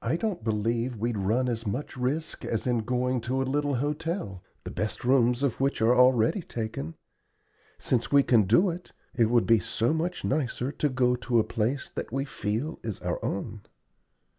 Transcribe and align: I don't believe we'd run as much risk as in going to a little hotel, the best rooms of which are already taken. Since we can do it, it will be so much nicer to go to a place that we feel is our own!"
I 0.00 0.16
don't 0.16 0.42
believe 0.42 0.96
we'd 0.96 1.18
run 1.18 1.50
as 1.50 1.66
much 1.66 1.98
risk 1.98 2.46
as 2.46 2.66
in 2.66 2.78
going 2.78 3.20
to 3.28 3.42
a 3.42 3.42
little 3.52 3.74
hotel, 3.74 4.42
the 4.62 4.70
best 4.70 5.04
rooms 5.04 5.42
of 5.42 5.60
which 5.60 5.82
are 5.82 5.94
already 5.94 6.40
taken. 6.40 6.94
Since 7.76 8.10
we 8.10 8.22
can 8.22 8.44
do 8.44 8.70
it, 8.70 8.92
it 9.14 9.26
will 9.28 9.44
be 9.44 9.58
so 9.58 9.92
much 9.92 10.24
nicer 10.24 10.72
to 10.72 10.88
go 10.88 11.14
to 11.16 11.40
a 11.40 11.44
place 11.44 11.90
that 11.94 12.10
we 12.10 12.24
feel 12.24 12.78
is 12.82 13.00
our 13.00 13.22
own!" 13.22 13.60